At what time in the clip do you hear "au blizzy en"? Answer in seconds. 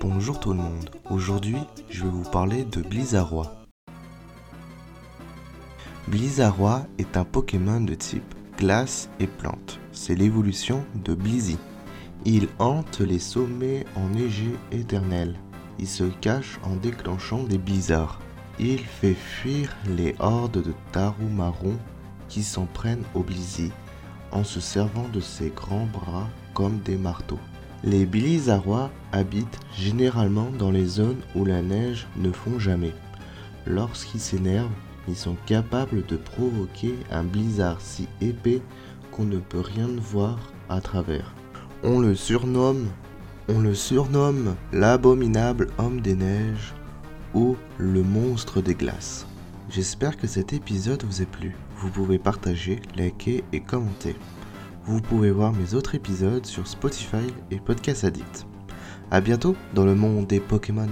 23.14-24.44